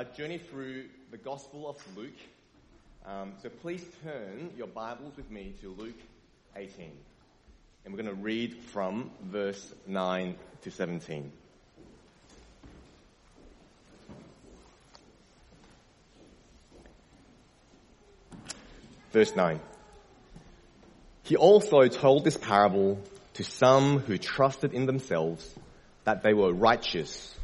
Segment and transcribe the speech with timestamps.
[0.00, 2.16] a journey through the Gospel of Luke.
[3.04, 6.00] Um, so please turn your Bibles with me to Luke
[6.56, 6.90] 18.
[7.84, 11.30] And we're going to read from verse 9 to 17.
[19.12, 19.60] Verse 9.
[21.24, 22.98] He also told this parable
[23.34, 25.54] to some who trusted in themselves
[26.04, 27.36] that they were righteous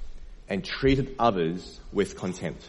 [0.49, 2.69] and treated others with contempt.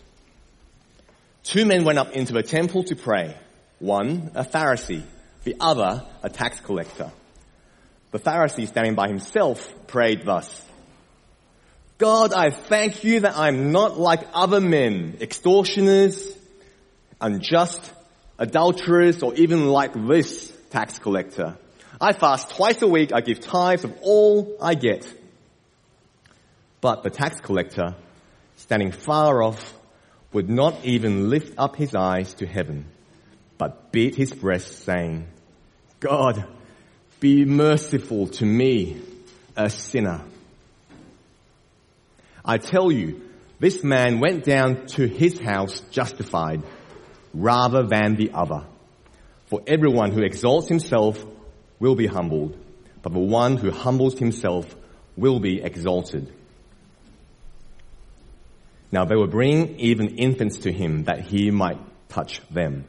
[1.43, 3.35] Two men went up into the temple to pray.
[3.79, 5.03] One, a Pharisee,
[5.43, 7.11] the other, a tax collector.
[8.11, 10.65] The Pharisee, standing by himself, prayed thus.
[11.97, 16.37] God, I thank you that I'm not like other men, extortioners,
[17.19, 17.93] unjust,
[18.37, 21.57] adulterers, or even like this tax collector.
[21.99, 25.11] I fast twice a week, I give tithes of all I get.
[26.87, 27.97] But the tax collector,
[28.55, 29.73] standing far off,
[30.31, 32.85] would not even lift up his eyes to heaven,
[33.57, 35.27] but beat his breast, saying,
[35.99, 36.45] God,
[37.19, 39.01] be merciful to me,
[39.57, 40.21] a sinner.
[42.45, 43.21] I tell you,
[43.59, 46.63] this man went down to his house justified
[47.33, 48.63] rather than the other.
[49.47, 51.21] For everyone who exalts himself
[51.81, 52.57] will be humbled,
[53.01, 54.73] but the one who humbles himself
[55.17, 56.33] will be exalted.
[58.91, 62.85] Now they were bringing even infants to him that he might touch them.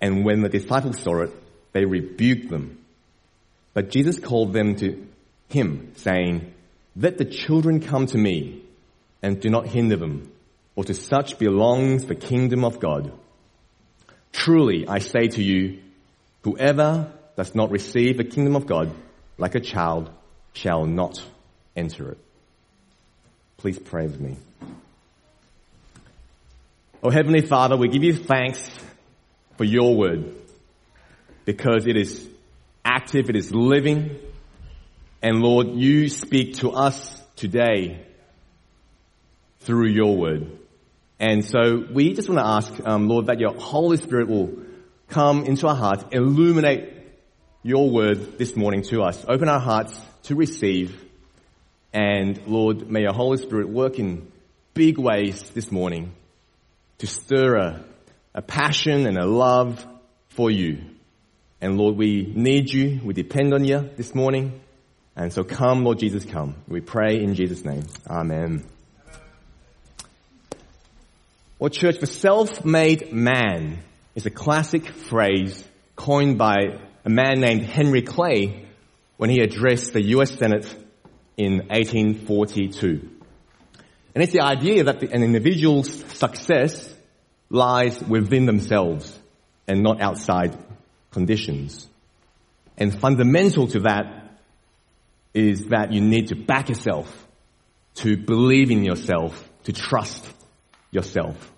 [0.00, 1.30] And when the disciples saw it,
[1.72, 2.78] they rebuked them.
[3.74, 5.06] But Jesus called them to
[5.48, 6.52] him, saying,
[6.96, 8.62] Let the children come to me,
[9.22, 10.30] and do not hinder them,
[10.74, 13.12] for to such belongs the kingdom of God.
[14.32, 15.80] Truly, I say to you,
[16.42, 18.92] whoever does not receive the kingdom of God
[19.38, 20.10] like a child
[20.52, 21.22] shall not
[21.76, 22.18] enter it.
[23.56, 24.36] Please pray with me.
[27.04, 28.70] Oh Heavenly Father, we give you thanks
[29.56, 30.36] for your word
[31.44, 32.28] because it is
[32.84, 34.20] active, it is living,
[35.20, 38.06] and Lord, you speak to us today
[39.62, 40.56] through your word.
[41.18, 44.52] And so we just want to ask, um, Lord, that your Holy Spirit will
[45.08, 46.88] come into our hearts, illuminate
[47.64, 49.24] your word this morning to us.
[49.26, 51.04] Open our hearts to receive.
[51.92, 54.30] And Lord, may your Holy Spirit work in
[54.72, 56.12] big ways this morning
[57.02, 57.84] to stir a,
[58.32, 59.84] a passion and a love
[60.28, 60.78] for you.
[61.60, 63.00] And Lord, we need you.
[63.02, 64.60] We depend on you this morning.
[65.16, 66.54] And so come, Lord Jesus, come.
[66.68, 67.82] We pray in Jesus' name.
[68.08, 68.64] Amen.
[71.58, 73.82] Well, church, the self-made man
[74.14, 76.54] is a classic phrase coined by
[77.04, 78.64] a man named Henry Clay
[79.16, 80.72] when he addressed the US Senate
[81.36, 83.10] in 1842.
[84.14, 86.91] And it's the idea that an individual's success
[87.52, 89.16] lies within themselves
[89.68, 90.56] and not outside
[91.10, 91.86] conditions.
[92.78, 94.38] And fundamental to that
[95.34, 97.26] is that you need to back yourself,
[97.96, 100.26] to believe in yourself, to trust
[100.90, 101.52] yourself.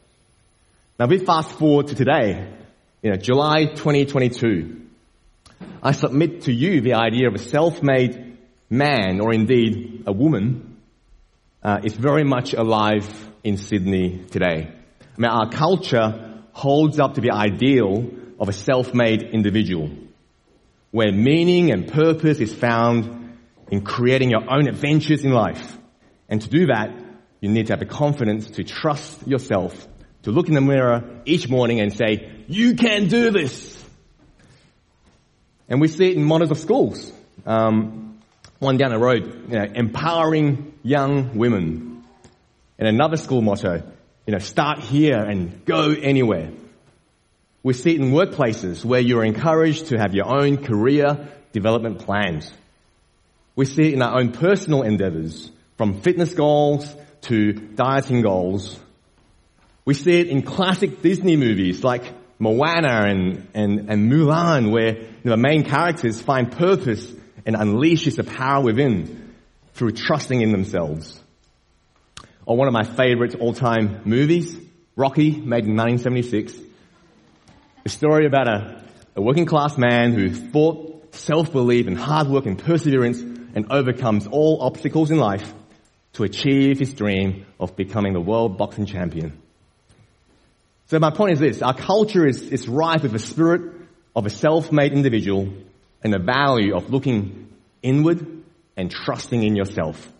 [0.99, 2.53] Now we fast forward to today,
[3.01, 4.81] you know, July 2022.
[5.81, 8.37] I submit to you the idea of a self-made
[8.69, 10.77] man, or indeed a woman,
[11.63, 13.09] uh, is very much alive
[13.45, 14.73] in Sydney today.
[15.17, 19.91] I mean, our culture holds up to the ideal of a self-made individual,
[20.91, 23.39] where meaning and purpose is found
[23.71, 25.79] in creating your own adventures in life.
[26.29, 26.91] And to do that,
[27.41, 29.87] you need to have the confidence to trust yourself,
[30.23, 33.83] to look in the mirror each morning and say, you can do this.
[35.69, 37.13] And we see it in models of schools.
[37.47, 38.19] Um,
[38.59, 42.05] one down the road, you know, empowering young women.
[42.79, 43.83] And another school motto,
[44.27, 46.51] you know, start here and go anywhere.
[47.63, 52.51] We see it in workplaces where you're encouraged to have your own career development plans.
[53.57, 58.79] We see it in our own personal endeavors, from fitness goals to dieting goals.
[59.85, 62.03] We see it in classic Disney movies like
[62.39, 67.11] Moana and, and, and Mulan where you know, the main characters find purpose
[67.47, 69.35] and unleashes the power within
[69.75, 71.21] through trusting in themselves.
[72.47, 74.57] Or one of my favorite all-time movies,
[74.97, 76.55] Rocky, made in 1976.
[77.87, 78.85] A story about a,
[79.17, 84.59] a working class man who fought self-belief and hard work and perseverance and overcomes all
[84.61, 85.53] obstacles in life
[86.15, 89.41] to achieve his dream of becoming the world boxing champion.
[90.87, 93.73] So my point is this, our culture is, is rife with the spirit
[94.15, 95.53] of a self-made individual
[96.03, 97.49] and the value of looking
[97.83, 98.45] inward
[98.77, 100.11] and trusting in yourself.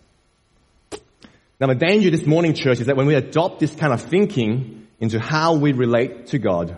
[1.59, 4.87] Now the danger this morning, church, is that when we adopt this kind of thinking
[4.99, 6.75] into how we relate to God,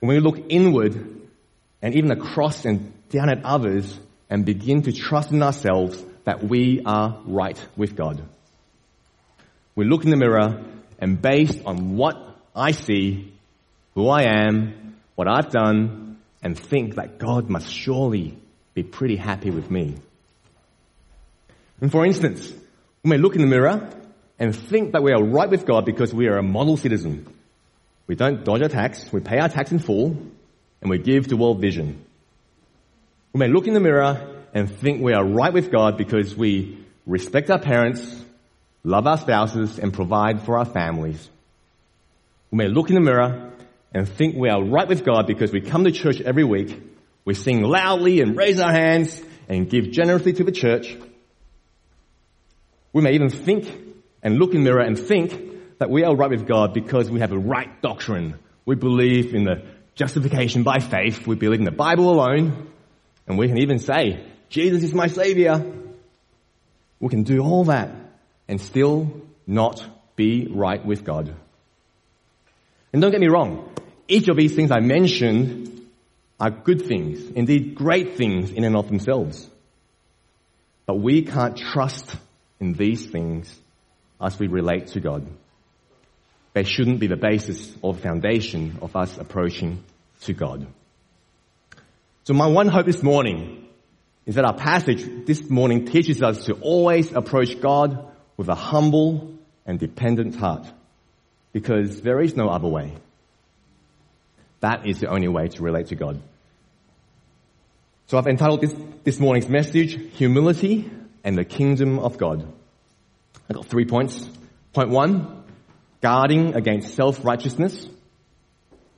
[0.00, 0.94] when we look inward
[1.80, 3.98] and even across and down at others
[4.28, 8.22] and begin to trust in ourselves that we are right with God.
[9.76, 10.64] We look in the mirror
[10.98, 12.16] and based on what
[12.56, 13.32] I see,
[13.94, 18.36] who I am, what I've done, and think that God must surely
[18.74, 19.94] be pretty happy with me.
[21.80, 22.52] And for instance,
[23.04, 23.90] we may look in the mirror
[24.38, 27.26] and think that we are right with God because we are a model citizen.
[28.06, 30.16] We don't dodge our tax, we pay our tax in full,
[30.80, 32.02] and we give to World Vision.
[33.32, 36.78] We may look in the mirror and think we are right with God because we
[37.06, 38.24] respect our parents,
[38.82, 41.28] love our spouses, and provide for our families.
[42.50, 43.52] We may look in the mirror
[43.92, 46.80] and think we are right with God because we come to church every week,
[47.26, 50.96] we sing loudly and raise our hands and give generously to the church.
[52.94, 53.66] We may even think
[54.22, 57.20] and look in the mirror and think that we are right with God because we
[57.20, 58.38] have a right doctrine.
[58.64, 61.26] We believe in the justification by faith.
[61.26, 62.70] We believe in the Bible alone.
[63.26, 65.62] And we can even say, Jesus is my savior.
[67.00, 67.90] We can do all that
[68.48, 71.34] and still not be right with God.
[72.92, 73.74] And don't get me wrong,
[74.06, 75.88] each of these things I mentioned
[76.38, 79.50] are good things, indeed great things in and of themselves.
[80.86, 82.16] But we can't trust
[82.64, 83.54] in these things
[84.20, 85.26] as we relate to God.
[86.54, 89.84] They shouldn't be the basis or foundation of us approaching
[90.22, 90.66] to God.
[92.24, 93.68] So my one hope this morning
[94.24, 98.08] is that our passage this morning teaches us to always approach God
[98.38, 99.34] with a humble
[99.66, 100.66] and dependent heart
[101.52, 102.94] because there is no other way.
[104.60, 106.22] That is the only way to relate to God.
[108.06, 110.90] So I've entitled this, this morning's message, Humility
[111.24, 112.46] and the Kingdom of God.
[113.48, 114.28] I've got three points.
[114.72, 115.44] Point one,
[116.00, 117.88] guarding against self-righteousness.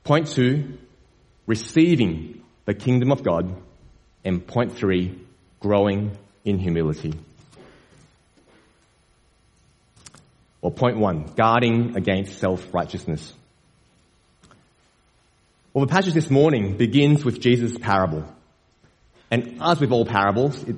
[0.04, 0.78] Point two,
[1.46, 3.54] receiving the kingdom of God.
[4.24, 5.18] And point three,
[5.60, 7.14] growing in humility.
[10.62, 13.32] Or point one, guarding against self-righteousness.
[15.72, 18.24] Well, the passage this morning begins with Jesus' parable.
[19.30, 20.76] And as with all parables, it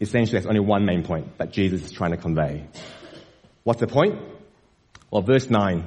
[0.00, 2.66] essentially has only one main point that Jesus is trying to convey.
[3.64, 4.20] What's the point?
[5.10, 5.84] Well, verse 9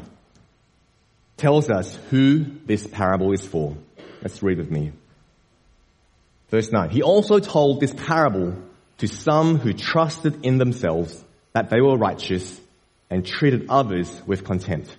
[1.38, 3.78] tells us who this parable is for.
[4.22, 4.92] Let's read with me.
[6.50, 6.90] Verse 9.
[6.90, 8.56] He also told this parable
[8.98, 11.24] to some who trusted in themselves
[11.54, 12.60] that they were righteous
[13.10, 14.96] and treated others with contempt.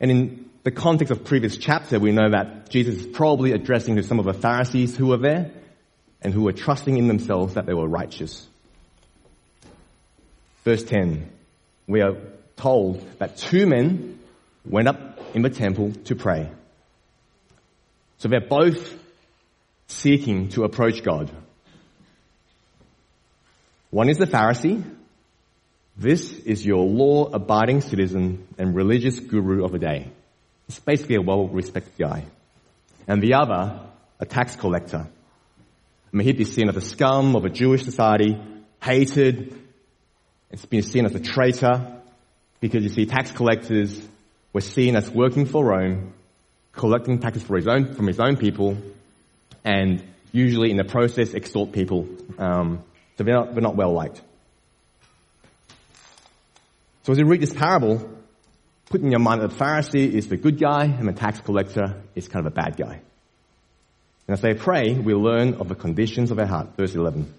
[0.00, 4.02] And in the context of previous chapter, we know that Jesus is probably addressing to
[4.02, 5.50] some of the Pharisees who were there
[6.22, 8.46] and who were trusting in themselves that they were righteous.
[10.64, 11.30] Verse 10.
[11.86, 12.16] We are
[12.56, 14.20] told that two men
[14.64, 16.48] went up in the temple to pray.
[18.18, 18.96] So they're both
[19.88, 21.30] seeking to approach God.
[23.90, 24.82] One is the Pharisee.
[25.96, 30.10] This is your law abiding citizen and religious guru of the day.
[30.68, 32.24] It's basically a well respected guy.
[33.06, 33.80] And the other,
[34.20, 35.08] a tax collector.
[36.12, 38.38] I mean, he'd be seen as a scum of a Jewish society,
[38.82, 39.58] hated,
[40.50, 42.00] it's been seen as a traitor,
[42.60, 44.06] because you see, tax collectors
[44.52, 46.12] were seen as working for Rome,
[46.72, 48.76] collecting taxes for his own, from his own people,
[49.64, 52.06] and usually in the process extort people.
[52.38, 52.82] Um,
[53.16, 54.20] so they're not, they're not well liked.
[57.04, 58.08] So as you read this parable,
[58.90, 62.02] put in your mind that the Pharisee is the good guy and the tax collector
[62.14, 63.00] is kind of a bad guy.
[64.32, 66.68] And as they pray, we learn of the conditions of their heart.
[66.78, 67.30] Verse 11.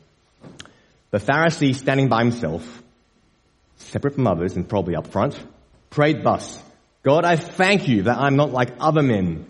[1.09, 2.83] The Pharisee standing by himself,
[3.77, 5.35] separate from others and probably up front,
[5.89, 6.61] prayed thus,
[7.01, 9.47] God, I thank you that I'm not like other men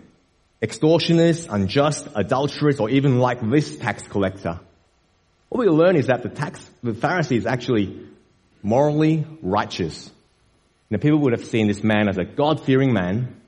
[0.62, 4.58] extortioners, unjust, adulterers, or even like this tax collector.
[5.50, 8.06] What we learn is that the tax, the Pharisee is actually
[8.62, 10.10] morally righteous.
[10.88, 13.38] Now people would have seen this man as a God-fearing man,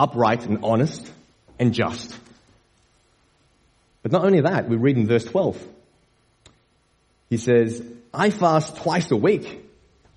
[0.00, 1.08] upright and honest
[1.60, 2.18] and just.
[4.04, 5.58] But not only that, we read in verse 12.
[7.30, 7.82] He says,
[8.12, 9.64] I fast twice a week.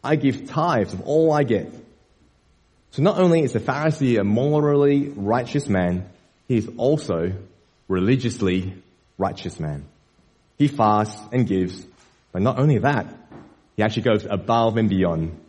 [0.03, 1.73] I give tithes of all I get.
[2.91, 6.09] So not only is the Pharisee a morally righteous man,
[6.49, 7.31] he is also
[7.87, 8.73] religiously
[9.17, 9.85] righteous man.
[10.57, 11.85] He fasts and gives,
[12.33, 13.07] but not only that,
[13.77, 15.39] he actually goes above and beyond.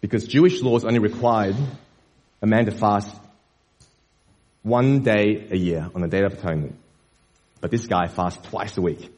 [0.00, 1.56] Because Jewish laws only required
[2.40, 3.12] a man to fast
[4.62, 6.78] one day a year on the Day of Atonement.
[7.62, 9.10] But this guy fasts twice a week.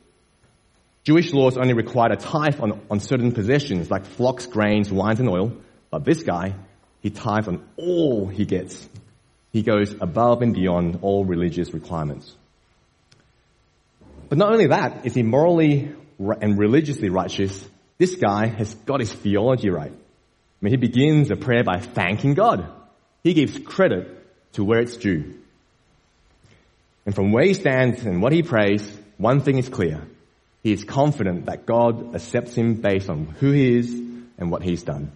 [1.02, 5.28] Jewish laws only required a tithe on, on certain possessions like flocks, grains, wines, and
[5.28, 5.56] oil.
[5.90, 6.54] But this guy,
[7.00, 8.88] he tithes on all he gets.
[9.50, 12.34] He goes above and beyond all religious requirements.
[14.28, 17.66] But not only that, is he morally and religiously righteous,
[17.98, 19.92] this guy has got his theology right.
[19.92, 22.66] I mean, he begins a prayer by thanking God.
[23.22, 25.38] He gives credit to where it's due.
[27.06, 30.06] And from where he stands and what he prays, one thing is clear.
[30.62, 33.90] He is confident that God accepts him based on who he is
[34.38, 35.12] and what he's done.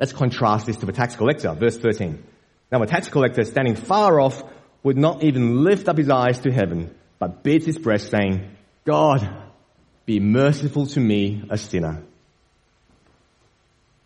[0.00, 2.22] Let's contrast this to the tax collector, verse 13.
[2.72, 4.42] Now a tax collector standing far off
[4.82, 8.50] would not even lift up his eyes to heaven, but beats his breast saying,
[8.84, 9.28] God,
[10.06, 12.02] be merciful to me, a sinner.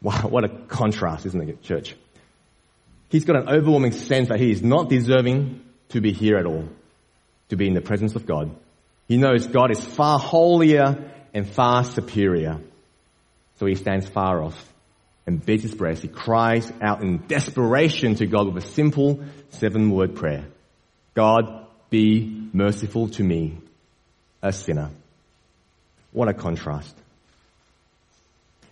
[0.03, 1.97] Wow, what a contrast, isn't it, church?
[3.09, 6.69] He's got an overwhelming sense that he is not deserving to be here at all,
[7.49, 8.51] to be in the presence of God.
[9.07, 12.59] He knows God is far holier and far superior.
[13.59, 14.73] So he stands far off
[15.25, 16.03] and beats his breast.
[16.03, 20.47] He cries out in desperation to God with a simple seven word prayer.
[21.15, 23.59] God, be merciful to me,
[24.43, 24.91] a sinner.
[26.11, 26.95] What a contrast.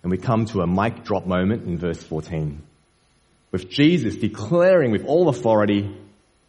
[0.03, 2.61] And we come to a mic drop moment in verse 14
[3.53, 5.95] with Jesus declaring with all authority,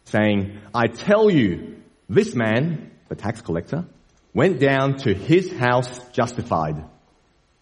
[0.04, 1.76] saying, I tell you,
[2.08, 3.84] this man, the tax collector,
[4.32, 6.84] went down to his house justified,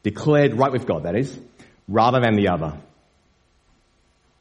[0.03, 1.39] declared right with God, that is,
[1.89, 2.79] rather than the other.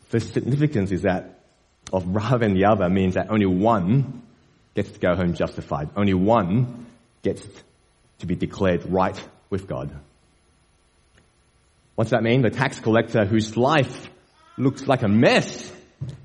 [0.09, 1.41] The significance is that
[1.93, 4.23] of rather than the other means that only one
[4.75, 5.89] gets to go home justified.
[5.95, 6.85] Only one
[7.21, 7.45] gets
[8.19, 9.91] to be declared right with God.
[11.95, 12.41] What's that mean?
[12.41, 14.09] The tax collector whose life
[14.57, 15.71] looks like a mess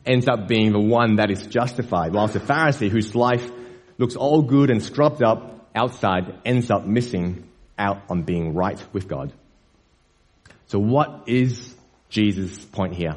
[0.04, 3.50] ends up being the one that is justified, whilst the Pharisee whose life
[3.98, 9.08] looks all good and scrubbed up outside ends up missing out on being right with
[9.08, 9.32] God.
[10.68, 11.74] So what is
[12.08, 13.16] Jesus' point here?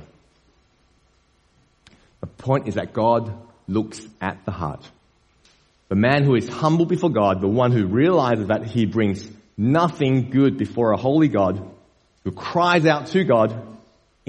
[2.21, 3.33] The point is that God
[3.67, 4.89] looks at the heart.
[5.87, 10.29] The man who is humble before God, the one who realizes that he brings nothing
[10.29, 11.67] good before a holy God,
[12.23, 13.68] who cries out to God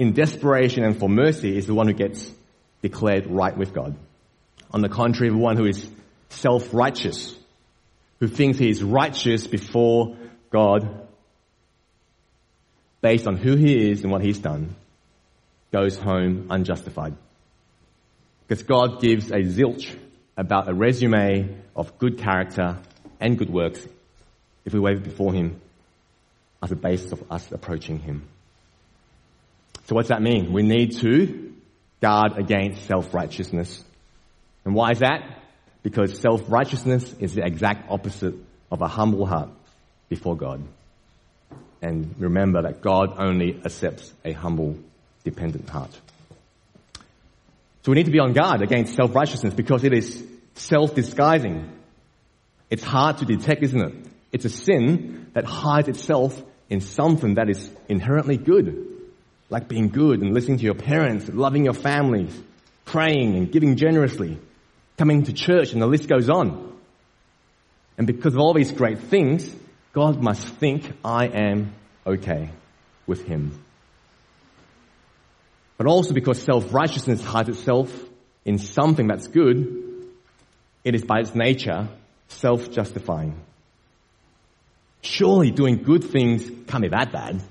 [0.01, 2.31] in desperation and for mercy is the one who gets
[2.81, 3.95] declared right with God.
[4.71, 5.87] On the contrary, the one who is
[6.29, 7.37] self-righteous,
[8.19, 10.17] who thinks he is righteous before
[10.49, 11.07] God
[13.01, 14.75] based on who he is and what he's done,
[15.71, 17.15] goes home unjustified.
[18.47, 19.95] Because God gives a zilch
[20.35, 22.79] about a resume of good character
[23.19, 23.85] and good works
[24.65, 25.61] if we wave it before him
[26.63, 28.27] as a basis of us approaching him.
[29.85, 30.53] So what's that mean?
[30.53, 31.53] We need to
[32.01, 33.83] guard against self-righteousness.
[34.65, 35.39] And why is that?
[35.83, 38.35] Because self-righteousness is the exact opposite
[38.71, 39.49] of a humble heart
[40.09, 40.63] before God.
[41.81, 44.77] And remember that God only accepts a humble,
[45.23, 45.91] dependent heart.
[47.83, 50.23] So we need to be on guard against self-righteousness because it is
[50.53, 51.67] self-disguising.
[52.69, 53.93] It's hard to detect, isn't it?
[54.31, 58.90] It's a sin that hides itself in something that is inherently good
[59.51, 62.35] like being good and listening to your parents, loving your families,
[62.85, 64.39] praying and giving generously,
[64.97, 66.73] coming to church, and the list goes on.
[67.97, 69.53] And because of all these great things,
[69.91, 71.73] God must think I am
[72.07, 72.49] okay
[73.05, 73.61] with Him.
[75.77, 77.93] But also because self-righteousness hides itself
[78.45, 80.07] in something that's good,
[80.85, 81.89] it is by its nature
[82.29, 83.35] self-justifying.
[85.01, 87.41] Surely doing good things can't be that bad.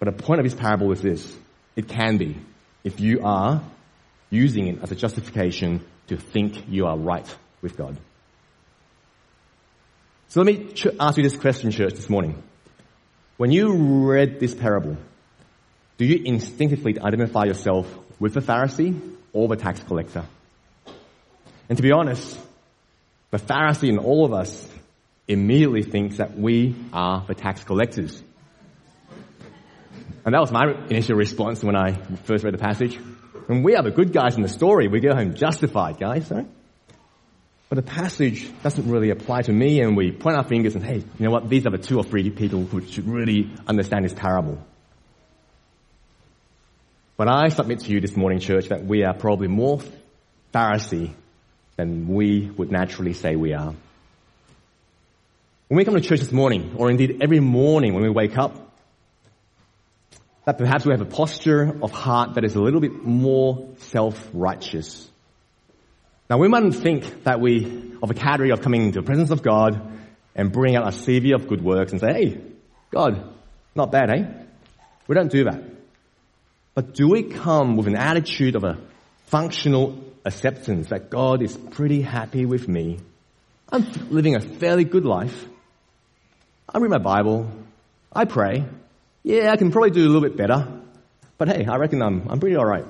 [0.00, 1.36] But the point of this parable is this.
[1.76, 2.36] It can be
[2.82, 3.62] if you are
[4.30, 7.96] using it as a justification to think you are right with God.
[10.28, 12.42] So let me ask you this question, church, this morning.
[13.36, 14.96] When you read this parable,
[15.98, 17.86] do you instinctively identify yourself
[18.18, 18.98] with the Pharisee
[19.32, 20.24] or the tax collector?
[21.68, 22.38] And to be honest,
[23.30, 24.66] the Pharisee in all of us
[25.28, 28.22] immediately thinks that we are the tax collectors.
[30.24, 31.92] And that was my initial response when I
[32.24, 32.98] first read the passage.
[33.48, 34.88] And we are the good guys in the story.
[34.88, 36.46] We go home justified, guys, right?
[37.68, 40.96] But the passage doesn't really apply to me and we point our fingers and hey,
[40.96, 41.48] you know what?
[41.48, 44.58] These are the two or three people who should really understand this parable.
[47.16, 49.80] But I submit to you this morning, church, that we are probably more
[50.52, 51.12] Pharisee
[51.76, 53.74] than we would naturally say we are.
[55.68, 58.69] When we come to church this morning, or indeed every morning when we wake up,
[60.44, 65.08] that perhaps we have a posture of heart that is a little bit more self-righteous.
[66.28, 69.42] Now we mightn't think that we, of a category of coming into the presence of
[69.42, 69.98] God,
[70.34, 72.40] and bring out a CV of good works and say, hey,
[72.90, 73.34] God,
[73.74, 74.24] not bad, eh?
[75.06, 75.62] We don't do that.
[76.74, 78.78] But do we come with an attitude of a
[79.26, 83.00] functional acceptance that God is pretty happy with me?
[83.70, 85.46] I'm living a fairly good life.
[86.72, 87.50] I read my Bible.
[88.12, 88.64] I pray.
[89.22, 90.66] Yeah, I can probably do a little bit better.
[91.38, 92.86] But hey, I reckon I'm, I'm pretty alright.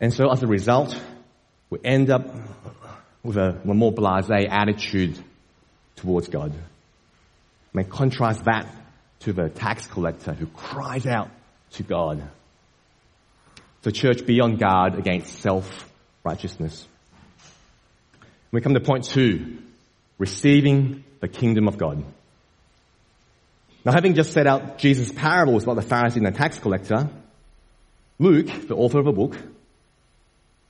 [0.00, 0.98] And so as a result,
[1.70, 2.26] we end up
[3.22, 5.18] with a, a more blasé attitude
[5.96, 6.52] towards God.
[6.52, 8.66] I mean, contrast that
[9.20, 11.30] to the tax collector who cries out
[11.72, 12.22] to God.
[13.82, 16.86] The church be on guard against self-righteousness.
[18.52, 19.58] We come to point two,
[20.18, 22.04] receiving the kingdom of God.
[23.86, 27.08] Now having just set out Jesus' parables about the Pharisee and the tax collector,
[28.18, 29.36] Luke, the author of the book,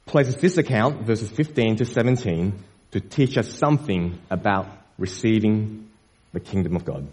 [0.04, 4.68] places this account, verses 15 to 17, to teach us something about
[4.98, 5.88] receiving
[6.34, 7.08] the kingdom of God.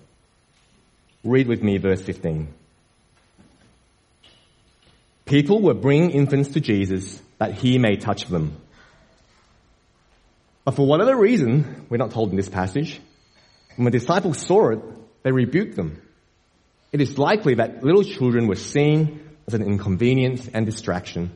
[1.24, 2.50] Read with me verse 15.
[5.24, 8.58] People were bringing infants to Jesus that he may touch them.
[10.66, 13.00] But for whatever reason, we're not told in this passage,
[13.78, 14.80] when the disciples saw it,
[15.24, 16.02] they rebuked them.
[16.92, 21.32] It is likely that little children were seen as an inconvenience and distraction.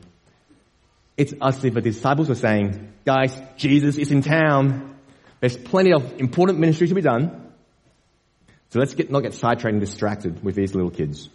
[1.16, 4.96] It's as if the disciples were saying, guys, Jesus is in town.
[5.40, 7.52] There's plenty of important ministry to be done.
[8.70, 11.28] So let's get, not get sidetracked and distracted with these little kids.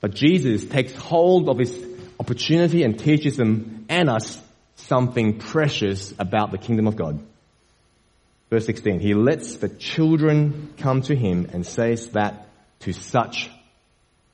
[0.00, 1.76] But Jesus takes hold of this
[2.20, 4.40] opportunity and teaches them and us
[4.76, 7.20] something precious about the kingdom of God.
[8.50, 12.48] Verse 16, he lets the children come to him and says that
[12.80, 13.50] to such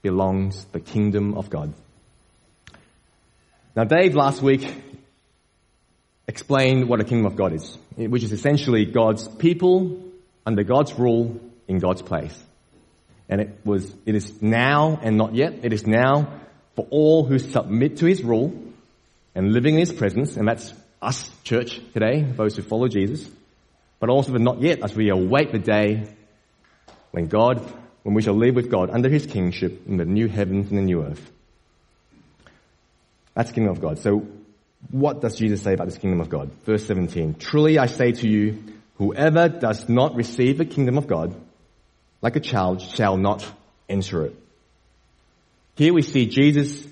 [0.02, 1.72] belongs the kingdom of God.
[3.74, 4.82] Now Dave last week
[6.28, 10.00] explained what a kingdom of God is, which is essentially God's people
[10.46, 12.40] under God's rule in God's place.
[13.28, 15.60] And it was, it is now and not yet.
[15.64, 16.40] It is now
[16.76, 18.52] for all who submit to his rule
[19.34, 20.72] and living in his presence, and that's
[21.02, 23.28] us, church, today, those who follow Jesus,
[24.00, 26.08] but also the not yet as we await the day
[27.10, 27.60] when God,
[28.02, 30.82] when we shall live with God under his kingship in the new heavens and the
[30.82, 31.30] new earth.
[33.34, 33.98] That's the kingdom of God.
[33.98, 34.26] So
[34.90, 36.50] what does Jesus say about this kingdom of God?
[36.64, 37.34] Verse 17.
[37.34, 38.62] Truly I say to you,
[38.96, 41.34] whoever does not receive the kingdom of God
[42.20, 43.44] like a child shall not
[43.88, 44.36] enter it.
[45.76, 46.86] Here we see Jesus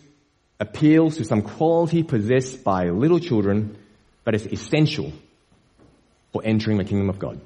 [0.58, 3.76] appeals to some quality possessed by little children,
[4.24, 5.12] but is essential
[6.32, 7.40] for entering the kingdom of God.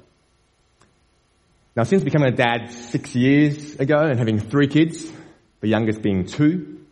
[1.75, 5.11] Now since becoming a dad six years ago and having three kids,
[5.61, 6.85] the youngest being two,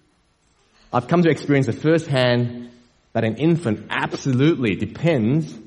[0.93, 2.69] I've come to experience firsthand
[3.13, 5.58] that an infant absolutely depends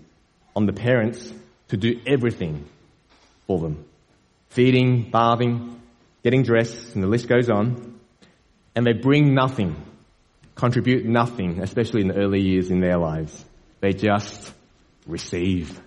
[0.54, 1.32] on the parents
[1.68, 2.66] to do everything
[3.46, 3.84] for them.
[4.50, 5.80] Feeding, bathing,
[6.22, 7.98] getting dressed, and the list goes on.
[8.74, 9.76] And they bring nothing,
[10.54, 13.44] contribute nothing, especially in the early years in their lives.
[13.80, 14.52] They just
[15.06, 15.80] receive.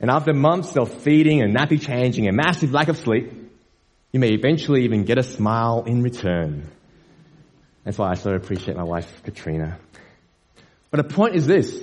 [0.00, 3.32] And after months of feeding and nappy changing and massive lack of sleep,
[4.12, 6.70] you may eventually even get a smile in return.
[7.84, 9.78] That's why I so appreciate my wife, Katrina.
[10.90, 11.82] But the point is this.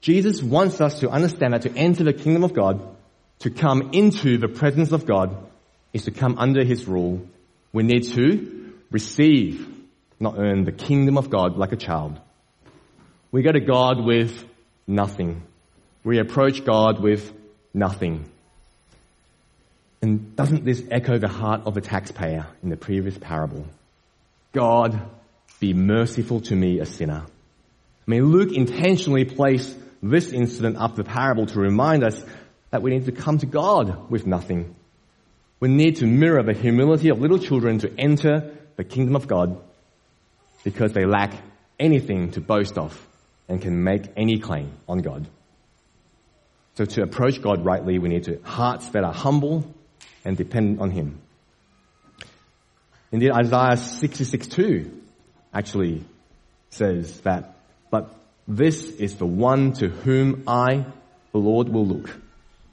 [0.00, 2.82] Jesus wants us to understand that to enter the kingdom of God,
[3.40, 5.36] to come into the presence of God,
[5.92, 7.26] is to come under His rule.
[7.72, 9.68] We need to receive,
[10.18, 12.20] not earn the kingdom of God like a child.
[13.30, 14.44] We go to God with
[14.86, 15.42] nothing.
[16.04, 17.32] We approach God with
[17.72, 18.24] nothing.
[20.00, 23.64] And doesn't this echo the heart of the taxpayer in the previous parable?
[24.52, 25.00] God,
[25.60, 27.22] be merciful to me, a sinner.
[27.24, 32.22] I mean, Luke intentionally placed this incident up the parable to remind us
[32.70, 34.74] that we need to come to God with nothing.
[35.60, 39.60] We need to mirror the humility of little children to enter the kingdom of God
[40.64, 41.32] because they lack
[41.78, 43.06] anything to boast of
[43.48, 45.28] and can make any claim on God.
[46.74, 49.64] So to approach God rightly, we need to hearts that are humble
[50.24, 51.20] and dependent on Him.
[53.10, 55.02] Indeed, Isaiah 66 2
[55.52, 56.04] actually
[56.70, 57.56] says that,
[57.90, 58.14] but
[58.48, 60.86] this is the one to whom I,
[61.32, 62.10] the Lord, will look.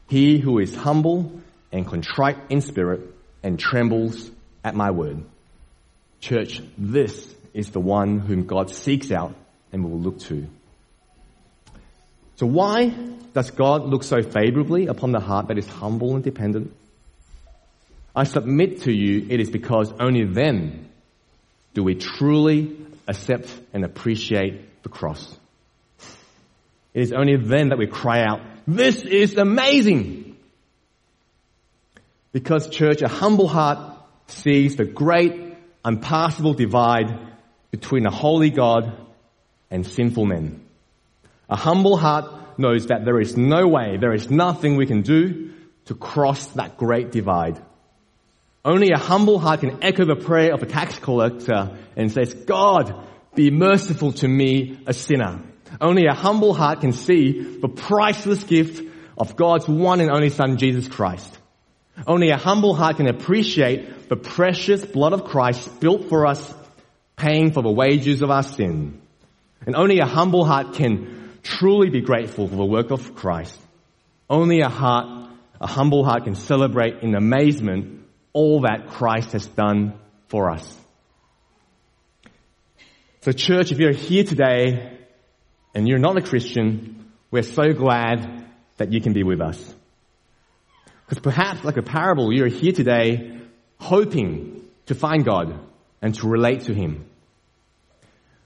[0.08, 3.02] He who is humble and contrite in spirit
[3.44, 4.32] and trembles
[4.64, 5.24] at my word.
[6.22, 9.36] Church, this is the one whom God seeks out
[9.72, 10.48] and will look to.
[12.40, 12.88] So why
[13.34, 16.74] does God look so favorably upon the heart that is humble and dependent?
[18.16, 20.88] I submit to you it is because only then
[21.74, 22.78] do we truly
[23.10, 25.38] accept and appreciate the cross.
[26.94, 30.38] It is only then that we cry out, This is amazing.
[32.32, 33.80] Because church, a humble heart
[34.28, 37.20] sees the great, unpassable divide
[37.70, 38.96] between a holy God
[39.70, 40.69] and sinful men.
[41.50, 45.52] A humble heart knows that there is no way, there is nothing we can do
[45.86, 47.60] to cross that great divide.
[48.64, 52.94] Only a humble heart can echo the prayer of a tax collector and says, God,
[53.34, 55.42] be merciful to me, a sinner.
[55.80, 58.84] Only a humble heart can see the priceless gift
[59.18, 61.38] of God's one and only Son, Jesus Christ.
[62.06, 66.54] Only a humble heart can appreciate the precious blood of Christ built for us,
[67.16, 69.02] paying for the wages of our sin.
[69.66, 71.19] And only a humble heart can
[71.58, 73.58] truly be grateful for the work of Christ.
[74.30, 79.96] Only a heart, a humble heart can celebrate in amazement all that Christ has done
[80.28, 80.78] for us.
[83.22, 84.98] So church, if you're here today
[85.74, 88.46] and you're not a Christian, we're so glad
[88.78, 89.76] that you can be with us.
[91.06, 93.40] Because perhaps like a parable, you're here today
[93.80, 95.60] hoping to find God
[96.02, 97.06] and to relate to Him.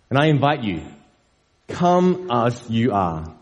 [0.10, 0.82] And I invite you,
[1.74, 3.36] come as you are.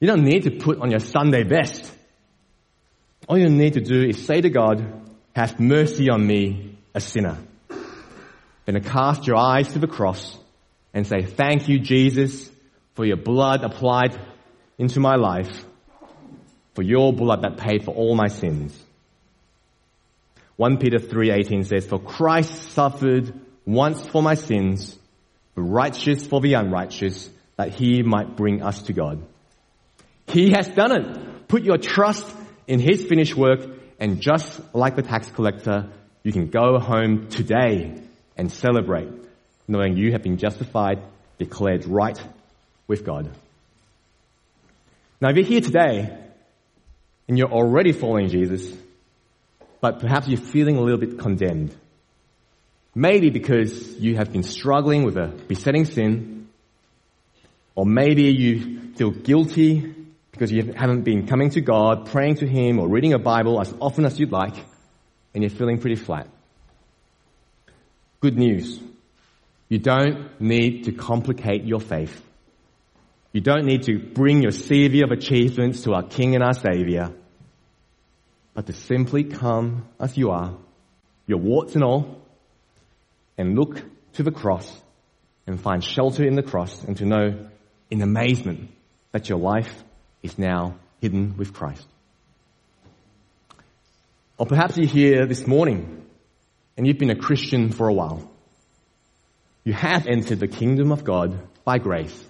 [0.00, 1.90] You don't need to put on your Sunday best.
[3.28, 4.84] All you need to do is say to God,
[5.34, 7.38] have mercy on me, a sinner.
[8.66, 10.36] Then cast your eyes to the cross
[10.92, 12.50] and say, thank you, Jesus,
[12.94, 14.18] for your blood applied
[14.76, 15.64] into my life,
[16.74, 18.78] for your blood that paid for all my sins.
[20.56, 23.32] 1 Peter 3.18 says, For Christ suffered
[23.64, 24.98] once for my sins,
[25.54, 29.22] righteous for the unrighteous, that he might bring us to God.
[30.26, 31.48] He has done it.
[31.48, 32.26] Put your trust
[32.66, 33.60] in his finished work,
[34.00, 35.90] and just like the tax collector,
[36.22, 38.00] you can go home today
[38.36, 39.08] and celebrate,
[39.68, 41.02] knowing you have been justified,
[41.38, 42.18] declared right
[42.86, 43.30] with God.
[45.20, 46.18] Now, if you're here today
[47.28, 48.72] and you're already following Jesus,
[49.80, 51.74] but perhaps you're feeling a little bit condemned,
[52.94, 56.48] maybe because you have been struggling with a besetting sin,
[57.74, 59.94] or maybe you feel guilty
[60.30, 63.72] because you haven't been coming to God, praying to Him, or reading a Bible as
[63.80, 64.56] often as you'd like,
[65.34, 66.28] and you're feeling pretty flat.
[68.20, 68.80] Good news.
[69.68, 72.22] You don't need to complicate your faith.
[73.32, 77.10] You don't need to bring your CV of achievements to our King and our Savior,
[78.54, 80.54] but to simply come as you are,
[81.26, 82.21] your warts and all,
[83.38, 83.82] and look
[84.14, 84.80] to the cross
[85.46, 87.48] and find shelter in the cross and to know
[87.90, 88.70] in amazement
[89.12, 89.82] that your life
[90.22, 91.86] is now hidden with Christ.
[94.38, 96.04] Or perhaps you're here this morning
[96.76, 98.30] and you've been a Christian for a while.
[99.64, 102.24] You have entered the kingdom of God by grace,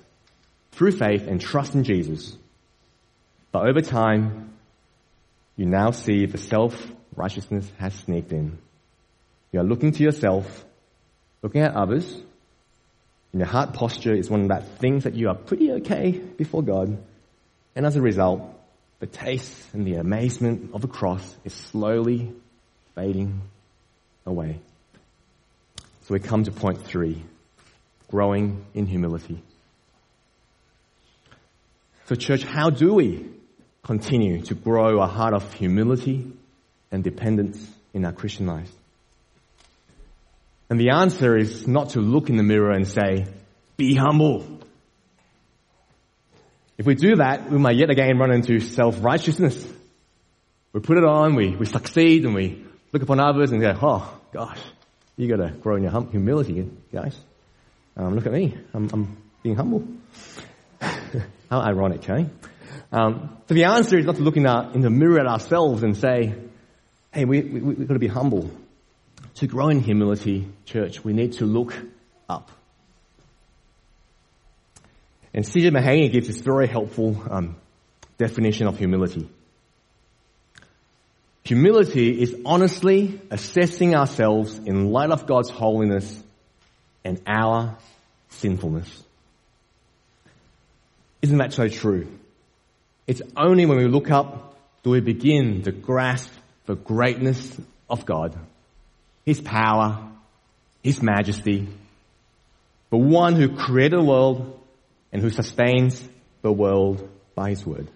[0.72, 2.36] through faith and trust in Jesus.
[3.52, 4.52] But over time,
[5.56, 8.58] you now see the self-righteousness has sneaked in.
[9.52, 10.64] You are looking to yourself,
[11.42, 12.10] looking at others,
[13.32, 16.62] and your heart posture is one of that things that you are pretty okay before
[16.62, 16.98] God.
[17.74, 18.42] And as a result,
[19.00, 22.32] the taste and the amazement of the cross is slowly
[22.94, 23.40] fading
[24.26, 24.60] away.
[26.02, 27.22] So we come to point three
[28.10, 29.42] growing in humility.
[32.06, 33.26] So, church, how do we
[33.82, 36.30] continue to grow a heart of humility
[36.90, 38.70] and dependence in our Christian lives?
[40.72, 43.26] And the answer is not to look in the mirror and say,
[43.76, 44.46] be humble.
[46.78, 49.70] If we do that, we might yet again run into self-righteousness.
[50.72, 54.18] We put it on, we, we succeed, and we look upon others and go, oh,
[54.32, 54.60] gosh,
[55.18, 57.18] you gotta grow in your hum- humility, guys.
[57.94, 58.56] Um, look at me.
[58.72, 59.86] I'm, I'm being humble.
[60.80, 62.24] How ironic, eh?
[62.90, 65.82] Um, so the answer is not to look in, our, in the mirror at ourselves
[65.82, 66.32] and say,
[67.12, 68.50] hey, we, we, we've got to be humble.
[69.36, 71.74] To grow in humility, church, we need to look
[72.28, 72.50] up.
[75.34, 75.70] And C.J.
[75.70, 77.56] Mahaney gives this very helpful um,
[78.18, 79.28] definition of humility.
[81.44, 86.22] Humility is honestly assessing ourselves in light of God's holiness
[87.04, 87.76] and our
[88.28, 89.02] sinfulness.
[91.22, 92.06] Isn't that so true?
[93.06, 96.32] It's only when we look up do we begin to grasp
[96.66, 97.56] the greatness
[97.88, 98.36] of God,
[99.24, 100.10] His power,
[100.82, 101.68] His majesty,
[102.90, 104.60] the one who created the world
[105.12, 106.06] and who sustains
[106.42, 107.88] the world by His word.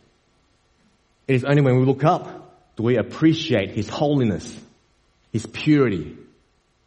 [1.28, 2.44] It is only when we look up
[2.76, 4.54] do we appreciate His holiness,
[5.32, 6.16] His purity,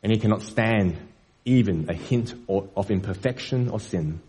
[0.04, 0.98] and He cannot stand
[1.46, 4.22] even a hint of imperfection or sin.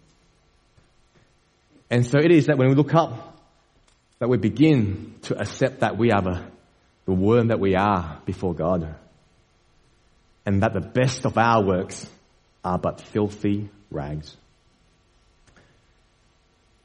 [1.90, 3.38] And so it is that when we look up,
[4.20, 6.42] that we begin to accept that we are the,
[7.06, 8.94] the worm that we are before God.
[10.46, 12.08] And that the best of our works
[12.64, 14.36] are but filthy rags.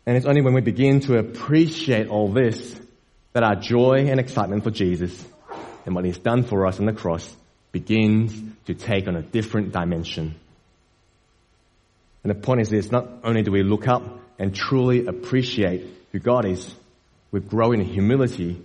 [0.06, 2.80] And it's only when we begin to appreciate all this
[3.34, 5.24] that our joy and excitement for Jesus
[5.86, 7.36] and what he's done for us on the cross
[7.72, 8.34] begins
[8.66, 10.36] to take on a different dimension.
[12.24, 14.04] And the point is this, not only do we look up
[14.40, 16.74] and truly appreciate who God is,
[17.32, 18.62] we grow in humility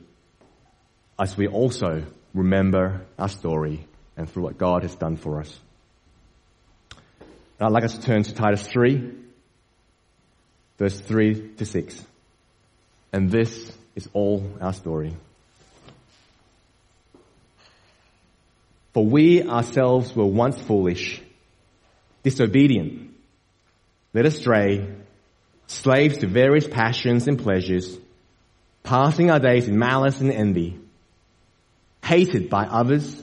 [1.19, 3.87] as we also remember our story
[4.21, 5.59] and through what God has done for us.
[7.59, 9.15] I'd like us to turn to Titus 3,
[10.79, 12.05] verse 3 to 6.
[13.15, 15.17] And this is all our story.
[18.93, 21.23] For we ourselves were once foolish,
[22.23, 23.15] disobedient,
[24.13, 24.87] led astray,
[25.67, 27.99] slaves to various passions and pleasures,
[28.83, 30.79] passing our days in malice and envy,
[32.05, 33.23] hated by others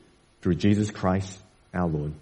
[0.41, 1.39] through Jesus Christ
[1.73, 2.13] our Lord.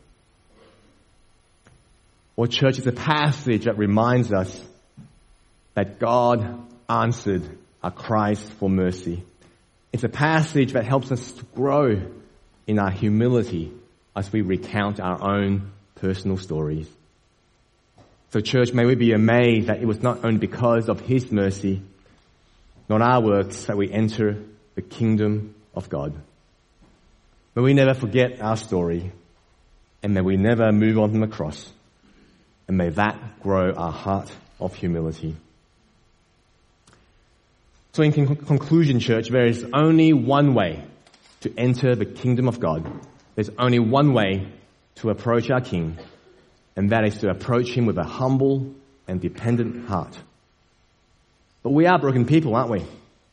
[2.36, 4.64] Or church is a passage that reminds us
[5.74, 7.44] that God answered
[7.84, 9.24] our cries for mercy.
[9.92, 12.02] It's a passage that helps us to grow
[12.68, 13.72] in our humility
[14.16, 16.88] as we recount our own personal stories.
[18.32, 21.82] So church, may we be amazed that it was not only because of His mercy,
[22.88, 24.38] not our works, that we enter
[24.76, 26.14] the kingdom of God.
[27.56, 29.12] May we never forget our story,
[30.04, 31.72] and may we never move on from the cross,
[32.68, 35.36] and may that grow our heart of humility.
[37.94, 40.84] So in conclusion, church, there is only one way
[41.42, 42.86] to enter the kingdom of God.
[43.36, 44.48] There's only one way
[44.96, 45.98] to approach our King,
[46.76, 48.74] and that is to approach Him with a humble
[49.08, 50.16] and dependent heart.
[51.64, 52.86] But we are broken people, aren't we?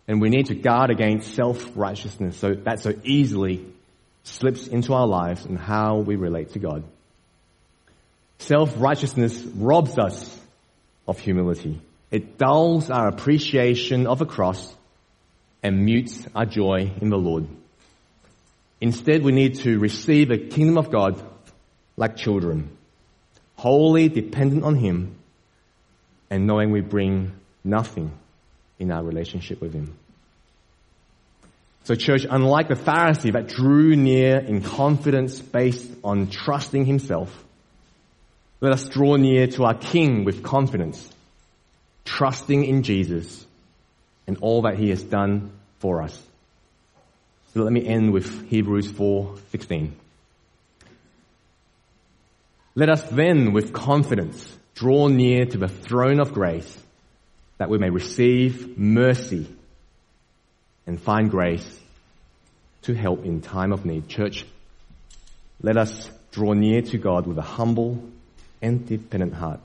[0.08, 3.64] And we need to guard against self-righteousness so that so easily
[4.26, 6.82] slips into our lives and how we relate to God.
[8.38, 10.38] Self-righteousness robs us
[11.06, 11.80] of humility.
[12.10, 14.74] It dulls our appreciation of the cross
[15.62, 17.46] and mutes our joy in the Lord.
[18.80, 21.22] Instead, we need to receive the kingdom of God
[21.96, 22.76] like children,
[23.56, 25.16] wholly dependent on Him
[26.30, 27.32] and knowing we bring
[27.64, 28.12] nothing
[28.78, 29.96] in our relationship with Him.
[31.86, 37.32] So church, unlike the Pharisee that drew near in confidence based on trusting himself,
[38.60, 41.08] let us draw near to our King with confidence
[42.04, 43.46] trusting in Jesus
[44.26, 46.20] and all that he has done for us.
[47.54, 49.92] So let me end with Hebrews 4:16.
[52.74, 56.82] Let us then with confidence draw near to the throne of grace
[57.58, 59.46] that we may receive mercy
[60.86, 61.80] and find grace
[62.82, 64.08] to help in time of need.
[64.08, 64.44] Church,
[65.60, 68.02] let us draw near to God with a humble
[68.62, 69.60] and dependent heart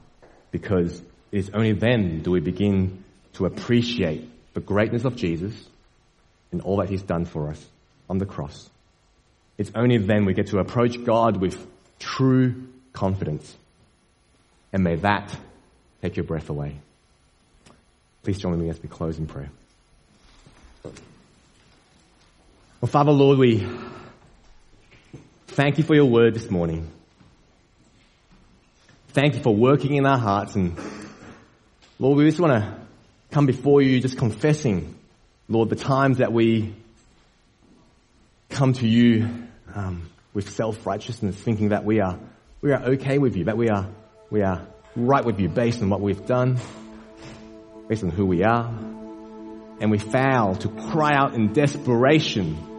[0.51, 0.99] because
[1.31, 3.03] it is only then do we begin
[3.33, 5.53] to appreciate the greatness of Jesus
[6.51, 7.65] and all that he's done for us
[8.09, 8.69] on the cross.
[9.57, 11.65] It's only then we get to approach God with
[11.99, 13.55] true confidence.
[14.73, 15.35] And may that
[16.01, 16.77] take your breath away.
[18.23, 19.51] Please join me as we close in prayer.
[22.81, 23.63] Well, Father Lord, we
[25.49, 26.89] thank you for your word this morning.
[29.09, 30.75] Thank you for working in our hearts and
[31.99, 32.75] Lord, we just want to
[33.29, 34.95] come before you just confessing,
[35.47, 36.73] Lord, the times that we
[38.49, 39.29] come to you
[39.75, 42.17] um, with self-righteousness, thinking that we are,
[42.61, 43.89] we are okay with you, that we are,
[44.31, 44.65] we are
[44.95, 46.57] right with you based on what we've done,
[47.87, 48.73] based on who we are.
[49.79, 52.70] And we fail to cry out in desperation,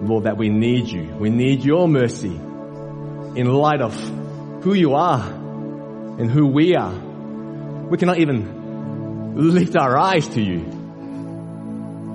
[0.00, 1.04] Lord, that we need you.
[1.18, 3.94] We need your mercy in light of
[4.62, 6.94] who you are and who we are.
[7.88, 10.60] We cannot even lift our eyes to you.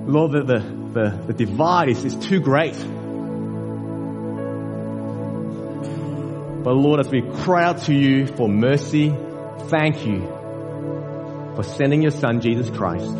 [0.06, 0.58] Lord, the, the,
[0.92, 2.76] the, the divide is, is too great.
[6.64, 9.14] But Lord, as we cry out to you for mercy,
[9.68, 10.20] thank you
[11.56, 13.14] for sending your son, Jesus Christ,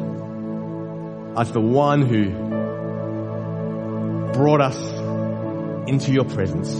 [1.36, 2.30] as the one who
[4.34, 4.76] brought us
[5.88, 6.74] into your presence.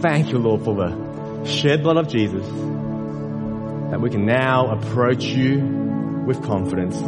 [0.00, 6.24] Thank you, Lord, for the shed blood of Jesus that we can now approach you
[6.26, 6.98] with confidence.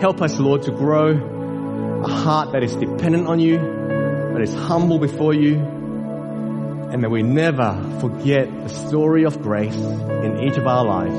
[0.00, 4.98] Help us, Lord, to grow a heart that is dependent on you, that is humble
[4.98, 10.84] before you, and that we never forget the story of grace in each of our
[10.84, 11.16] lives.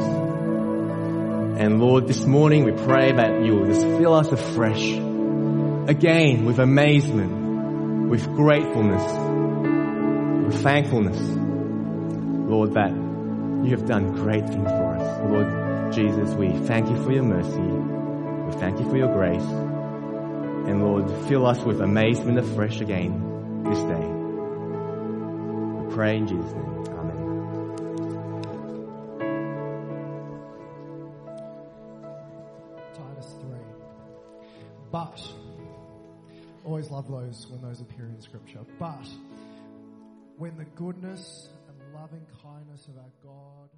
[1.59, 4.81] And Lord, this morning we pray that you will just fill us afresh,
[5.87, 9.03] again with amazement, with gratefulness,
[10.47, 11.19] with thankfulness,
[12.49, 15.29] Lord, that you have done great things for us.
[15.29, 17.59] Lord Jesus, we thank you for your mercy.
[17.59, 19.41] We thank you for your grace.
[19.41, 24.07] And Lord, fill us with amazement afresh again this day.
[25.85, 26.90] We pray in Jesus' name.
[36.81, 38.59] Always love those when those appear in Scripture.
[38.79, 39.05] But,
[40.37, 43.69] when the goodness and loving kindness of our God